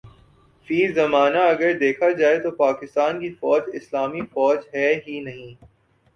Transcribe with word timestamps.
فی 0.67 0.79
زمانہ 0.93 1.37
اگر 1.49 1.77
دیکھا 1.79 2.09
جائے 2.11 2.39
تو 2.39 2.51
پاکستان 2.57 3.19
کی 3.19 3.29
فوج 3.39 3.69
اسلامی 3.73 4.21
فوج 4.33 4.57
ہے 4.73 4.93
ہی 5.07 5.19
نہیں 5.21 5.53